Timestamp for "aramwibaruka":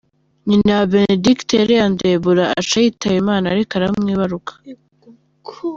3.75-4.51